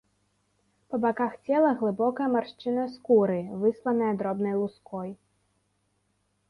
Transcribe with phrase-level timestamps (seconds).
[0.93, 5.09] Па баках цела глыбокая маршчына скуры, высланая дробнай луской.